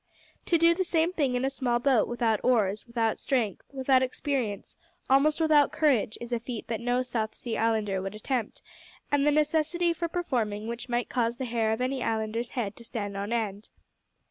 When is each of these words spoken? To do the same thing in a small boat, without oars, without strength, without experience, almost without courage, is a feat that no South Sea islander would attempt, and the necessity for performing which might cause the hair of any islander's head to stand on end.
To 0.47 0.57
do 0.57 0.73
the 0.73 0.83
same 0.83 1.13
thing 1.13 1.35
in 1.35 1.45
a 1.45 1.51
small 1.51 1.77
boat, 1.77 2.07
without 2.07 2.43
oars, 2.43 2.87
without 2.87 3.19
strength, 3.19 3.63
without 3.71 4.01
experience, 4.01 4.75
almost 5.11 5.39
without 5.39 5.71
courage, 5.71 6.17
is 6.19 6.31
a 6.31 6.39
feat 6.39 6.65
that 6.69 6.79
no 6.81 7.03
South 7.03 7.35
Sea 7.35 7.55
islander 7.55 8.01
would 8.01 8.15
attempt, 8.15 8.63
and 9.11 9.27
the 9.27 9.31
necessity 9.31 9.93
for 9.93 10.07
performing 10.07 10.65
which 10.67 10.89
might 10.89 11.07
cause 11.07 11.37
the 11.37 11.45
hair 11.45 11.71
of 11.71 11.81
any 11.81 12.01
islander's 12.03 12.49
head 12.57 12.75
to 12.77 12.83
stand 12.83 13.15
on 13.15 13.31
end. 13.31 13.69